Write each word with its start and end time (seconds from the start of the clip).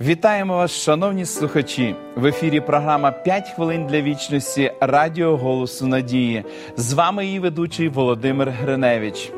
Вітаємо 0.00 0.56
вас, 0.56 0.82
шановні 0.82 1.26
слухачі! 1.26 1.94
В 2.16 2.26
ефірі 2.26 2.60
програма 2.60 3.14
«5 3.26 3.54
хвилин 3.54 3.86
для 3.86 4.00
вічності 4.00 4.72
Радіо 4.80 5.36
Голосу 5.36 5.86
Надії. 5.86 6.44
З 6.76 6.92
вами 6.92 7.26
її 7.26 7.38
ведучий 7.38 7.88
Володимир 7.88 8.50
Гриневич. 8.50 9.32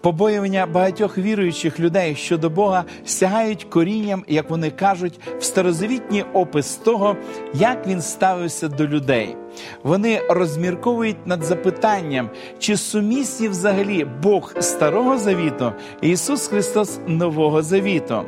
Побоювання 0.00 0.66
багатьох 0.66 1.18
віруючих 1.18 1.80
людей 1.80 2.14
щодо 2.14 2.50
Бога 2.50 2.84
сягають 3.04 3.64
корінням, 3.64 4.24
як 4.28 4.50
вони 4.50 4.70
кажуть, 4.70 5.20
в 5.38 5.44
старозавітній 5.44 6.24
опис 6.32 6.76
того, 6.76 7.16
як 7.54 7.86
він 7.86 8.02
ставився 8.02 8.68
до 8.68 8.86
людей. 8.86 9.36
Вони 9.82 10.20
розмірковують 10.30 11.26
над 11.26 11.44
запитанням, 11.44 12.30
чи 12.58 12.76
сумісні 12.76 13.48
взагалі 13.48 14.06
Бог 14.22 14.54
Старого 14.60 15.18
Завіту 15.18 15.72
і 16.02 16.10
Ісус 16.10 16.48
Христос 16.48 16.98
Нового 17.06 17.62
Завіту. 17.62 18.22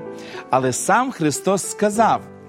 Але 0.51 0.73
сам 0.73 1.11
Христос 1.11 1.71
сказав. 1.71 2.40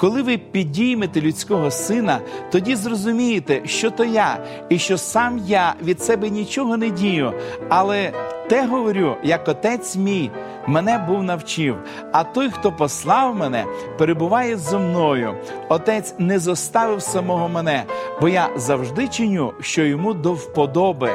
Коли 0.00 0.22
ви 0.22 0.38
підіймете 0.38 1.20
людського 1.20 1.70
сина, 1.70 2.20
тоді 2.50 2.76
зрозумієте, 2.76 3.60
що 3.64 3.90
то 3.90 4.04
я, 4.04 4.44
і 4.68 4.78
що 4.78 4.98
сам 4.98 5.42
я 5.46 5.74
від 5.82 6.02
себе 6.02 6.30
нічого 6.30 6.76
не 6.76 6.90
дію, 6.90 7.32
але 7.68 8.12
те 8.48 8.66
говорю, 8.66 9.16
як 9.22 9.48
отець 9.48 9.96
мій 9.96 10.30
мене 10.66 10.98
був 10.98 11.22
навчив. 11.22 11.76
А 12.12 12.24
той, 12.24 12.50
хто 12.50 12.72
послав 12.72 13.36
мене, 13.36 13.64
перебуває 13.98 14.56
зо 14.56 14.78
мною. 14.78 15.34
Отець 15.68 16.14
не 16.18 16.38
зоставив 16.38 17.02
самого 17.02 17.48
мене, 17.48 17.84
бо 18.20 18.28
я 18.28 18.48
завжди 18.56 19.08
чиню, 19.08 19.52
що 19.60 19.84
йому 19.84 20.14
до 20.14 20.32
вподоби. 20.32 21.10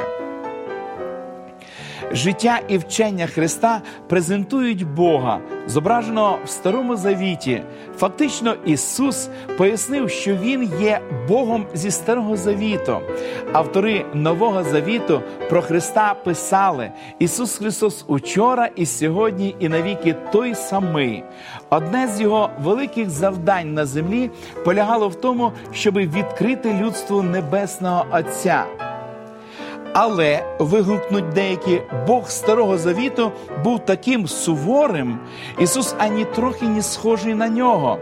Життя 2.12 2.60
і 2.68 2.78
вчення 2.78 3.26
Христа 3.26 3.82
презентують 4.08 4.86
Бога, 4.86 5.40
зображеного 5.66 6.38
в 6.44 6.48
Старому 6.48 6.96
Завіті. 6.96 7.62
Фактично, 7.98 8.54
Ісус 8.64 9.28
пояснив, 9.58 10.10
що 10.10 10.36
Він 10.36 10.70
є 10.80 11.00
Богом 11.28 11.66
зі 11.74 11.90
Старого 11.90 12.36
Завіту. 12.36 13.00
Автори 13.52 14.04
Нового 14.14 14.64
Завіту 14.64 15.22
про 15.48 15.62
Христа 15.62 16.14
писали: 16.24 16.90
Ісус 17.18 17.58
Христос 17.58 18.04
учора, 18.08 18.68
і 18.76 18.86
сьогодні, 18.86 19.56
і 19.58 19.68
навіки 19.68 20.14
той 20.32 20.54
самий. 20.54 21.24
Одне 21.70 22.08
з 22.08 22.20
його 22.20 22.50
великих 22.62 23.10
завдань 23.10 23.74
на 23.74 23.86
землі 23.86 24.30
полягало 24.64 25.08
в 25.08 25.14
тому, 25.14 25.52
щоб 25.72 25.94
відкрити 25.96 26.74
людству 26.74 27.22
Небесного 27.22 28.06
Отця. 28.12 28.85
Але 29.98 30.44
вигукнуть 30.58 31.28
деякі 31.28 31.82
Бог 32.06 32.30
Старого 32.30 32.78
Завіту 32.78 33.32
був 33.64 33.84
таким 33.84 34.28
суворим, 34.28 35.18
Ісус 35.58 35.94
ані 35.98 36.24
трохи 36.24 36.68
не 36.68 36.82
схожий 36.82 37.34
на 37.34 37.48
нього. 37.48 37.98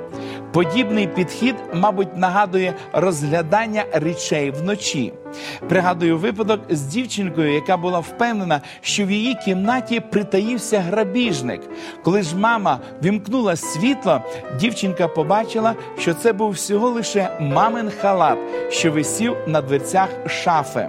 Подібний 0.52 1.06
підхід, 1.06 1.54
мабуть, 1.74 2.16
нагадує 2.16 2.74
розглядання 2.92 3.84
речей 3.92 4.50
вночі. 4.50 5.12
Пригадую 5.68 6.18
випадок 6.18 6.60
з 6.68 6.82
дівчинкою, 6.82 7.54
яка 7.54 7.76
була 7.76 7.98
впевнена, 7.98 8.60
що 8.80 9.06
в 9.06 9.10
її 9.10 9.34
кімнаті 9.44 10.00
притаївся 10.00 10.80
грабіжник. 10.80 11.60
Коли 12.04 12.22
ж 12.22 12.36
мама 12.36 12.78
вімкнула 13.04 13.56
світло, 13.56 14.20
дівчинка 14.60 15.08
побачила, 15.08 15.74
що 15.98 16.14
це 16.14 16.32
був 16.32 16.50
всього 16.50 16.90
лише 16.90 17.38
мамин 17.40 17.90
халат, 18.00 18.38
що 18.70 18.92
висів 18.92 19.36
на 19.46 19.60
дверцях 19.60 20.08
шафи. 20.26 20.88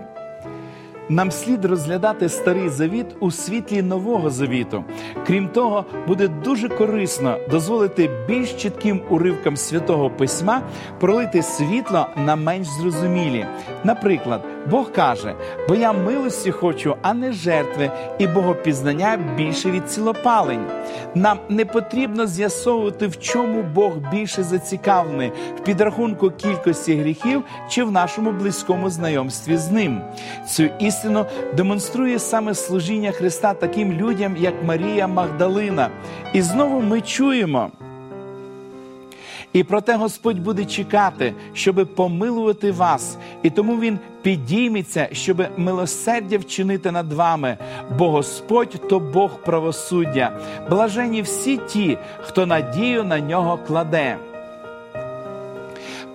Нам 1.10 1.32
слід 1.32 1.66
розглядати 1.66 2.30
старий 2.30 2.70
завіт 2.70 3.06
у 3.20 3.32
світлі 3.32 3.82
нового 3.82 4.30
завіту. 4.30 4.84
Крім 5.28 5.48
того, 5.48 5.86
буде 6.08 6.28
дуже 6.28 6.70
корисно 6.70 7.38
дозволити 7.50 8.10
більш 8.28 8.54
чітким 8.54 9.02
уривкам 9.10 9.58
святого 9.58 10.10
письма 10.10 10.62
пролити 11.00 11.42
світло 11.42 12.08
на 12.26 12.36
менш 12.36 12.68
зрозумілі. 12.68 13.46
Наприклад, 13.84 14.42
Бог 14.70 14.92
каже: 14.92 15.36
бо 15.70 15.76
я 15.76 15.94
милості 15.94 16.52
хочу, 16.52 16.96
а 17.02 17.14
не 17.14 17.32
жертви, 17.32 17.92
і 18.20 18.28
богопізнання 18.28 19.20
більше 19.38 19.72
від 19.72 19.90
цілопалень. 19.90 20.66
Нам 21.16 21.40
не 21.50 21.66
потрібно 21.66 22.28
з'ясовувати, 22.28 23.08
в 23.08 23.20
чому 23.20 23.64
Бог 23.64 23.94
більше 24.12 24.44
зацікавлений 24.44 25.32
в 25.58 25.64
підрахунку 25.64 26.32
кількості 26.32 26.96
гріхів 26.96 27.44
чи 27.70 27.84
в 27.84 27.92
нашому 27.92 28.32
близькому 28.32 28.90
знайомстві 28.90 29.58
з 29.58 29.72
ним. 29.72 30.02
Цю 30.48 30.64
істину 30.64 31.26
демонструє 31.58 32.20
саме 32.20 32.54
служіння 32.54 33.12
Христа 33.12 33.54
таким 33.54 33.94
людям, 33.94 34.38
як 34.38 34.54
Марія 34.64 35.08
Магдалина. 35.08 35.90
І 36.34 36.42
знову 36.42 36.82
ми 36.82 37.02
чуємо. 37.02 37.72
І 39.56 39.64
проте 39.64 39.96
Господь 39.96 40.40
буде 40.40 40.66
чекати, 40.66 41.34
щоби 41.54 41.86
помилувати 41.86 42.72
вас, 42.72 43.18
і 43.44 43.50
тому 43.50 43.80
Він 43.80 44.00
підійметься, 44.22 45.10
щоб 45.12 45.44
милосердя 45.58 46.38
вчинити 46.38 46.92
над 46.92 47.14
вами, 47.14 47.58
бо 47.98 48.12
Господь 48.12 48.88
то 48.90 49.00
Бог 49.00 49.40
правосуддя, 49.40 50.40
блажені 50.70 51.22
всі 51.22 51.58
ті, 51.58 51.98
хто 52.22 52.46
надію 52.46 53.04
на 53.04 53.20
нього 53.20 53.60
кладе. 53.68 54.18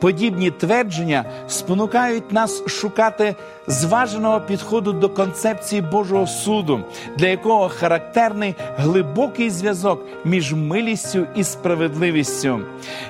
Подібні 0.00 0.50
твердження 0.50 1.24
спонукають 1.48 2.32
нас 2.32 2.62
шукати 2.66 3.34
зваженого 3.66 4.40
підходу 4.40 4.92
до 4.92 5.08
концепції 5.08 5.82
Божого 5.82 6.26
суду, 6.26 6.80
для 7.16 7.28
якого 7.28 7.68
характерний 7.68 8.54
глибокий 8.76 9.50
зв'язок 9.50 10.06
між 10.24 10.52
милістю 10.52 11.26
і 11.34 11.44
справедливістю. 11.44 12.60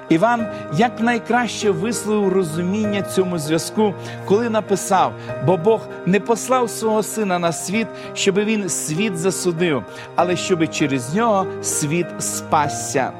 Іван 0.08 0.46
якнайкраще 0.76 1.70
висловив 1.70 2.32
розуміння 2.32 3.02
цьому 3.02 3.38
зв'язку, 3.38 3.94
коли 4.26 4.50
написав: 4.50 5.12
бо 5.46 5.56
Бог 5.56 5.80
не 6.06 6.20
послав 6.20 6.70
свого 6.70 7.02
сина 7.02 7.38
на 7.38 7.52
світ, 7.52 7.86
щоб 8.14 8.34
він 8.34 8.68
світ 8.68 9.16
засудив, 9.16 9.84
але 10.14 10.36
щоб 10.36 10.70
через 10.70 11.14
нього 11.14 11.46
світ 11.62 12.06
спасся 12.18 13.12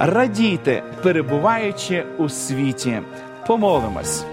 радійте, 0.00 0.82
перебуваючи 1.02 2.04
у 2.18 2.28
світі. 2.28 2.98
Помолимось, 3.46 4.24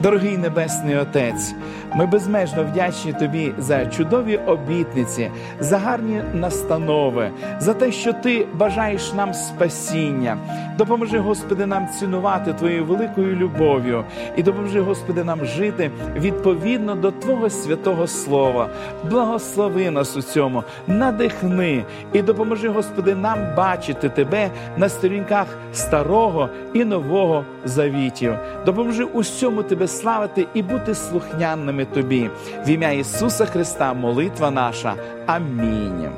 дорогий 0.00 0.38
Небесний 0.38 0.96
Отець. 0.96 1.54
Ми 1.94 2.06
безмежно 2.06 2.64
вдячні 2.64 3.12
тобі 3.12 3.52
за 3.58 3.86
чудові 3.86 4.36
обітниці, 4.36 5.30
за 5.60 5.78
гарні 5.78 6.22
настанови, 6.34 7.30
за 7.58 7.74
те, 7.74 7.92
що 7.92 8.12
ти 8.12 8.46
бажаєш 8.54 9.12
нам 9.12 9.34
спасіння. 9.34 10.36
Допоможи, 10.78 11.18
Господи, 11.18 11.66
нам 11.66 11.88
цінувати 11.98 12.52
Твоєю 12.52 12.84
великою 12.84 13.36
любов'ю 13.36 14.04
і 14.36 14.42
допоможи, 14.42 14.80
Господи, 14.80 15.24
нам 15.24 15.44
жити 15.44 15.90
відповідно 16.16 16.94
до 16.94 17.10
Твого 17.10 17.50
святого 17.50 18.06
Слова. 18.06 18.68
Благослови 19.10 19.90
нас 19.90 20.16
у 20.16 20.22
цьому, 20.22 20.62
надихни 20.86 21.84
і 22.12 22.22
допоможи, 22.22 22.68
Господи, 22.68 23.14
нам 23.14 23.38
бачити 23.56 24.08
Тебе 24.08 24.50
на 24.76 24.88
сторінках 24.88 25.46
старого 25.72 26.48
і 26.72 26.84
нового 26.84 27.44
завітів. 27.64 28.34
Допоможи 28.66 29.04
усьому 29.04 29.62
Тебе 29.62 29.88
славити 29.92 30.46
і 30.54 30.62
бути 30.62 30.94
слухнянними 30.94 31.84
Тобі. 31.84 32.30
В 32.66 32.68
ім'я 32.68 32.90
Ісуса 32.90 33.46
Христа, 33.46 33.94
молитва 33.94 34.50
наша. 34.50 34.94
Амінь. 35.26 36.08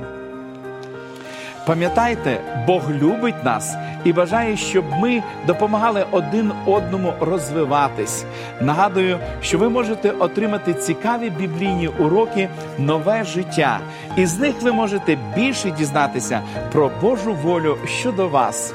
Пам'ятайте, 1.66 2.40
Бог 2.66 2.82
любить 2.90 3.44
нас 3.44 3.74
і 4.04 4.12
бажає, 4.12 4.56
щоб 4.56 4.84
ми 5.00 5.22
допомагали 5.46 6.06
один 6.10 6.52
одному 6.66 7.12
розвиватись. 7.20 8.24
Нагадую, 8.60 9.18
що 9.42 9.58
ви 9.58 9.68
можете 9.68 10.10
отримати 10.10 10.74
цікаві 10.74 11.30
біблійні 11.30 11.88
уроки, 11.88 12.48
нове 12.78 13.24
життя, 13.24 13.80
і 14.16 14.26
з 14.26 14.38
них 14.38 14.62
ви 14.62 14.72
можете 14.72 15.18
більше 15.36 15.70
дізнатися 15.70 16.40
про 16.72 16.90
Божу 17.00 17.34
волю 17.34 17.76
щодо 17.86 18.28
вас. 18.28 18.74